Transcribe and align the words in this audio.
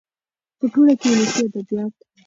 .په 0.57 0.65
ټوله 0.73 0.93
کې 0.99 1.07
ولسي 1.11 1.41
ادبيات 1.47 1.95